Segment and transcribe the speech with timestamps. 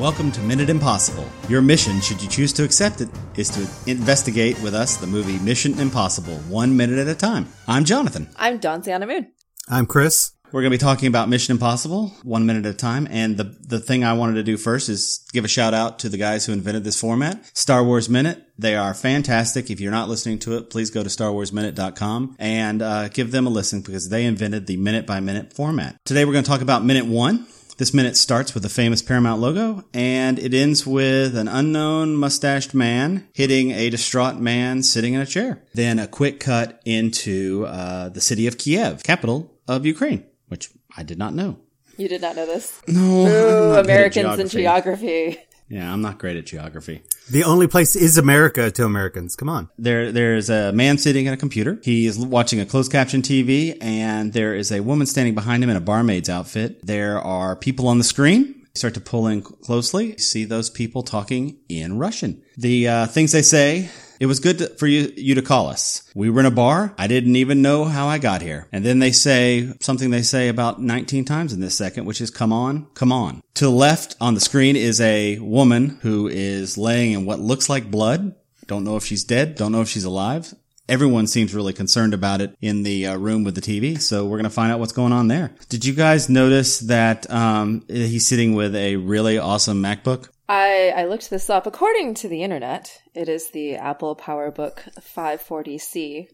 [0.00, 1.28] Welcome to Minute Impossible.
[1.46, 5.38] Your mission, should you choose to accept it, is to investigate with us the movie
[5.40, 7.46] Mission Impossible, one minute at a time.
[7.68, 8.26] I'm Jonathan.
[8.36, 9.30] I'm Don Sienna Moon.
[9.68, 10.32] I'm Chris.
[10.52, 13.08] We're going to be talking about Mission Impossible, one minute at a time.
[13.10, 16.08] And the, the thing I wanted to do first is give a shout out to
[16.08, 18.42] the guys who invented this format, Star Wars Minute.
[18.56, 19.68] They are fantastic.
[19.68, 23.50] If you're not listening to it, please go to starwarsminute.com and uh, give them a
[23.50, 25.98] listen because they invented the minute by minute format.
[26.06, 27.46] Today we're going to talk about minute one.
[27.80, 32.74] This minute starts with the famous Paramount logo and it ends with an unknown mustached
[32.74, 35.62] man hitting a distraught man sitting in a chair.
[35.72, 41.04] Then a quick cut into uh, the city of Kiev, capital of Ukraine which I
[41.04, 41.58] did not know.
[41.96, 42.82] You did not know this?
[42.86, 43.26] No.
[43.26, 45.38] Ooh, Americans in geography.
[45.70, 47.02] Yeah, I'm not great at geography.
[47.30, 49.36] The only place is America to Americans.
[49.36, 49.68] Come on.
[49.78, 51.78] There, there's a man sitting at a computer.
[51.84, 55.70] He is watching a closed caption TV, and there is a woman standing behind him
[55.70, 56.84] in a barmaid's outfit.
[56.84, 58.66] There are people on the screen.
[58.74, 60.18] Start to pull in closely.
[60.18, 62.42] See those people talking in Russian.
[62.56, 66.02] The uh, things they say it was good to, for you, you to call us.
[66.14, 66.94] We were in a bar.
[66.98, 68.68] I didn't even know how I got here.
[68.70, 72.30] And then they say something they say about 19 times in this second, which is
[72.30, 73.42] come on, come on.
[73.54, 77.70] To the left on the screen is a woman who is laying in what looks
[77.70, 78.34] like blood.
[78.66, 79.54] Don't know if she's dead.
[79.54, 80.54] Don't know if she's alive.
[80.86, 84.38] Everyone seems really concerned about it in the uh, room with the TV, so we're
[84.38, 85.54] going to find out what's going on there.
[85.68, 90.28] Did you guys notice that um, he's sitting with a really awesome MacBook?
[90.50, 91.68] I, I looked this up.
[91.68, 96.26] According to the internet, it is the Apple PowerBook 540C,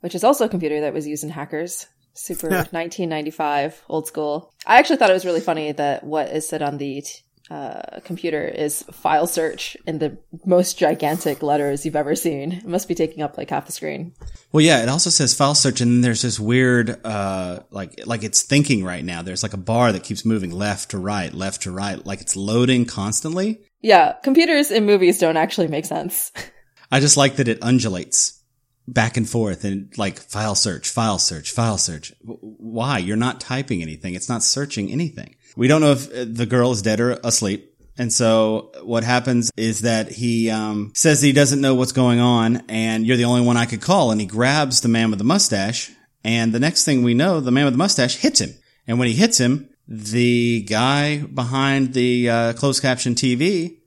[0.00, 1.86] which is also a computer that was used in hackers.
[2.14, 4.54] Super 1995, old school.
[4.64, 7.04] I actually thought it was really funny that what is said on the
[7.52, 12.52] uh, computer is file search in the most gigantic letters you've ever seen.
[12.52, 14.14] It must be taking up like half the screen.
[14.52, 18.22] Well, yeah, it also says file search, and then there's this weird, uh, like, like
[18.22, 19.20] it's thinking right now.
[19.20, 22.36] There's like a bar that keeps moving left to right, left to right, like it's
[22.36, 23.60] loading constantly.
[23.82, 26.32] Yeah, computers in movies don't actually make sense.
[26.90, 28.42] I just like that it undulates
[28.88, 32.14] back and forth and like file search, file search, file search.
[32.22, 32.98] Why?
[32.98, 34.14] You're not typing anything.
[34.14, 35.36] It's not searching anything.
[35.56, 37.68] We don't know if uh, the girl is dead or asleep.
[37.98, 42.62] And so what happens is that he um, says he doesn't know what's going on,
[42.68, 44.10] and you're the only one I could call.
[44.10, 45.90] And he grabs the man with the mustache,
[46.24, 48.54] and the next thing we know, the man with the mustache hits him.
[48.86, 53.78] And when he hits him, the guy behind the uh, closed caption TV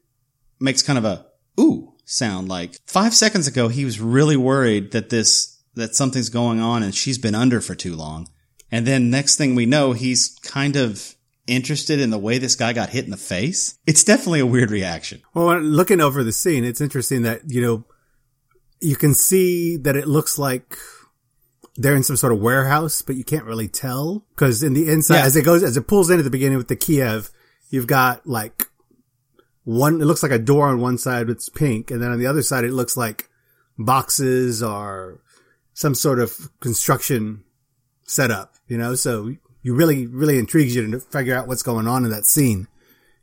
[0.59, 1.25] makes kind of a
[1.59, 2.47] ooh sound.
[2.47, 6.93] Like five seconds ago, he was really worried that this that something's going on, and
[6.93, 8.29] she's been under for too long.
[8.71, 11.14] And then next thing we know, he's kind of
[11.47, 13.77] interested in the way this guy got hit in the face.
[13.85, 15.21] It's definitely a weird reaction.
[15.33, 17.85] Well, looking over the scene, it's interesting that, you know,
[18.81, 20.77] you can see that it looks like
[21.75, 25.17] they're in some sort of warehouse, but you can't really tell because in the inside,
[25.17, 25.25] yeah.
[25.25, 27.31] as it goes, as it pulls in at the beginning with the Kiev,
[27.69, 28.67] you've got like
[29.63, 31.91] one, it looks like a door on one side, it's pink.
[31.91, 33.29] And then on the other side, it looks like
[33.77, 35.21] boxes or
[35.73, 37.43] some sort of construction
[38.03, 38.95] setup, you know?
[38.95, 39.35] So
[39.65, 42.67] you really, really intrigues you to figure out what's going on in that scene.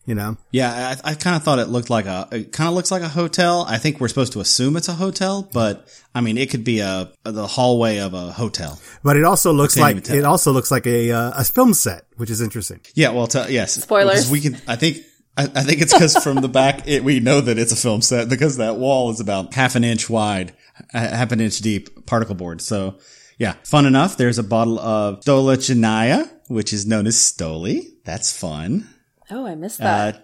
[0.04, 0.36] You know?
[0.50, 3.02] Yeah, I, I kind of thought it looked like a, it kind of looks like
[3.02, 3.64] a hotel.
[3.68, 6.80] I think we're supposed to assume it's a hotel, but I mean, it could be
[6.80, 8.80] a, the hallway of a hotel.
[9.04, 12.30] But it also looks like, it also looks like a, uh, a film set, which
[12.30, 12.80] is interesting.
[12.96, 13.74] Yeah, well, t- yes.
[13.74, 14.28] Spoilers.
[14.28, 14.96] We can, I think,
[15.36, 18.02] I, I think it's because from the back, it, we know that it's a film
[18.02, 20.52] set because that wall is about half an inch wide,
[20.90, 22.60] half an inch deep particle board.
[22.60, 22.98] So,
[23.42, 24.16] yeah, fun enough.
[24.16, 27.88] There's a bottle of Stolichnaya, which is known as Stoli.
[28.04, 28.88] That's fun.
[29.32, 30.14] Oh, I missed that.
[30.14, 30.18] Uh,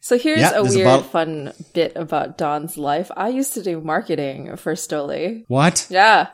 [0.00, 3.10] so here's yeah, a weird, a fun bit about Don's life.
[3.16, 5.46] I used to do marketing for Stoli.
[5.48, 5.86] What?
[5.88, 6.28] Yeah.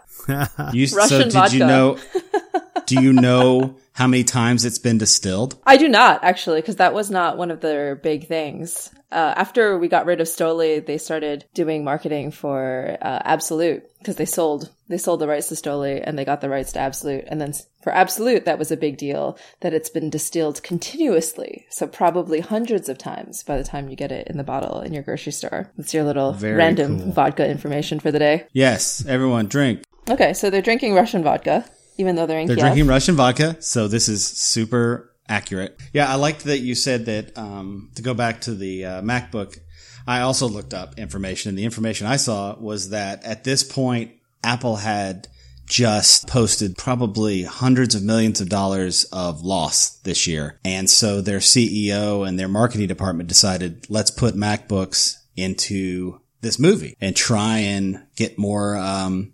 [0.73, 1.57] you, Russian so did vodka.
[1.57, 1.99] you know?
[2.87, 5.57] do you know how many times it's been distilled?
[5.65, 8.91] I do not actually, because that was not one of their big things.
[9.13, 14.17] Uh, after we got rid of Stoli, they started doing marketing for uh, Absolut because
[14.17, 17.23] they sold they sold the rights to Stoli and they got the rights to Absolut.
[17.29, 17.53] And then
[17.83, 22.89] for Absolut, that was a big deal that it's been distilled continuously, so probably hundreds
[22.89, 25.71] of times by the time you get it in the bottle in your grocery store.
[25.77, 27.13] That's your little Very random cool.
[27.13, 28.49] vodka information for the day.
[28.53, 29.85] Yes, everyone drink.
[30.11, 31.65] Okay, so they're drinking Russian vodka
[31.97, 32.65] even though they're in They're Kiev.
[32.67, 35.79] drinking Russian vodka, so this is super accurate.
[35.93, 39.59] Yeah, I liked that you said that um, to go back to the uh, MacBook.
[40.07, 44.13] I also looked up information, and the information I saw was that at this point,
[44.43, 45.29] Apple had
[45.67, 50.61] just posted probably hundreds of millions of dollars of loss this year.
[50.65, 56.97] And so their CEO and their marketing department decided, let's put MacBooks into this movie
[57.01, 59.33] and try and get more, um,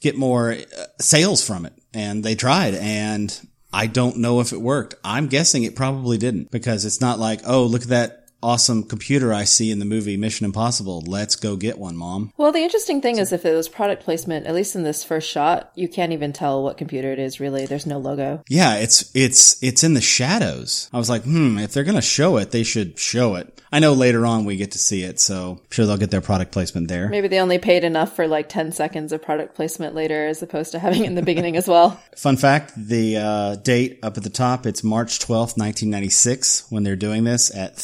[0.00, 1.72] get more uh, sales from it.
[1.94, 4.94] And they tried and I don't know if it worked.
[5.04, 9.34] I'm guessing it probably didn't because it's not like, oh, look at that awesome computer
[9.34, 11.02] I see in the movie Mission Impossible.
[11.04, 12.32] Let's go get one, mom.
[12.36, 15.28] Well, the interesting thing is if it was product placement, at least in this first
[15.28, 17.66] shot, you can't even tell what computer it is really.
[17.66, 18.44] There's no logo.
[18.48, 20.88] Yeah, it's it's it's in the shadows.
[20.92, 23.60] I was like, hmm, if they're gonna show it, they should show it.
[23.72, 26.20] I know later on we get to see it, so I'm sure they'll get their
[26.20, 27.08] product placement there.
[27.08, 30.72] Maybe they only paid enough for like 10 seconds of product placement later as opposed
[30.72, 32.00] to having it in the beginning as well.
[32.16, 36.96] Fun fact, the uh, date up at the top, it's March 12th, 1996 when they're
[36.96, 37.76] doing this at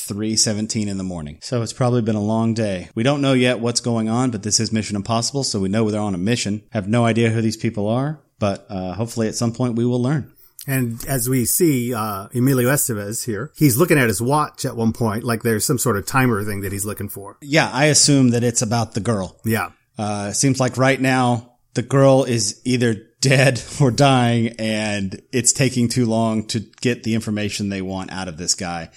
[0.52, 1.38] 3:17 in the morning.
[1.40, 2.88] So it's probably been a long day.
[2.94, 5.90] We don't know yet what's going on, but this is Mission Impossible, so we know
[5.90, 6.62] they're on a mission.
[6.70, 10.00] Have no idea who these people are, but uh, hopefully at some point we will
[10.00, 10.32] learn.
[10.66, 14.92] And as we see, uh, Emilio Estevez here, he's looking at his watch at one
[14.92, 17.36] point, like there's some sort of timer thing that he's looking for.
[17.40, 19.40] Yeah, I assume that it's about the girl.
[19.44, 19.70] Yeah.
[19.98, 25.52] Uh, it seems like right now the girl is either dead or dying and it's
[25.52, 28.90] taking too long to get the information they want out of this guy.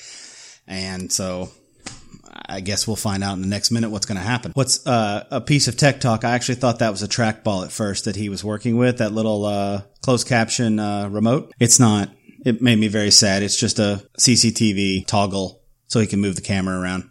[0.67, 1.50] And so
[2.47, 4.51] I guess we'll find out in the next minute what's going to happen.
[4.53, 6.23] What's uh, a piece of tech talk?
[6.23, 9.12] I actually thought that was a trackball at first that he was working with, that
[9.12, 11.53] little uh, closed caption uh, remote.
[11.59, 12.09] It's not.
[12.45, 13.41] It made me very sad.
[13.41, 17.09] It's just a CCTV toggle so he can move the camera around.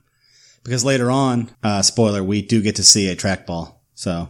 [0.63, 3.75] Because later on, uh, spoiler, we do get to see a trackball.
[3.95, 4.29] So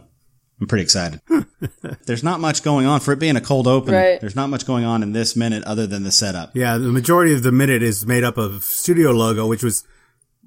[0.59, 1.21] I'm pretty excited.
[2.05, 3.93] there's not much going on for it being a cold open.
[3.93, 4.21] Right.
[4.21, 6.55] There's not much going on in this minute other than the setup.
[6.55, 6.77] Yeah.
[6.77, 9.85] The majority of the minute is made up of studio logo, which was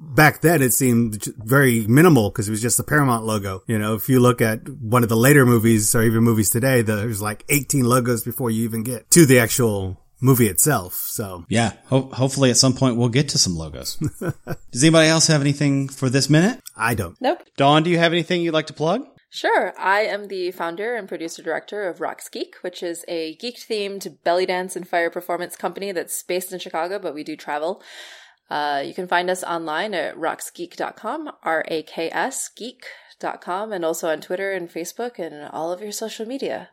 [0.01, 3.63] back then it seemed very minimal because it was just the Paramount logo.
[3.67, 6.83] You know, if you look at one of the later movies or even movies today,
[6.83, 10.95] there's like 18 logos before you even get to the actual movie itself.
[10.95, 13.97] So Yeah, ho- hopefully at some point we'll get to some logos.
[14.73, 16.61] Does anybody else have anything for this minute?
[16.77, 17.21] I don't.
[17.21, 17.43] Nope.
[17.57, 19.03] Dawn, do you have anything you'd like to plug?
[19.31, 19.75] Sure.
[19.79, 24.23] I am the founder and producer director of Raks Geek, which is a geek themed
[24.25, 27.83] belly dance and fire performance company that's based in Chicago, but we do travel.
[28.51, 34.09] Uh, you can find us online at raksgeek.com, R A K S geek.com, and also
[34.09, 36.71] on Twitter and Facebook and all of your social media.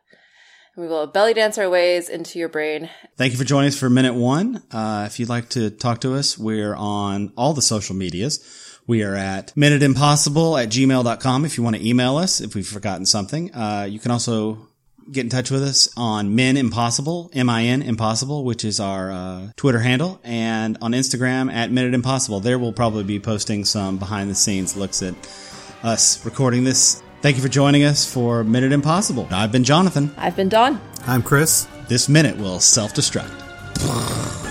[0.78, 2.90] We will belly dance our ways into your brain.
[3.18, 4.62] Thank you for joining us for minute one.
[4.72, 8.75] Uh, if you'd like to talk to us, we're on all the social medias.
[8.88, 13.06] We are at minuteimpossible at gmail.com if you want to email us if we've forgotten
[13.06, 13.54] something.
[13.54, 14.68] Uh, you can also
[15.12, 19.80] get in touch with us on Min Impossible, M-I-N Impossible, which is our uh, Twitter
[19.80, 22.40] handle, and on Instagram at Minute Impossible.
[22.40, 25.16] There we'll probably be posting some behind the scenes looks at
[25.84, 27.02] us recording this.
[27.22, 29.28] Thank you for joining us for Minute Impossible.
[29.32, 30.14] I've been Jonathan.
[30.18, 30.80] I've been Don.
[31.08, 31.68] I'm Chris.
[31.88, 34.45] This minute will self destruct.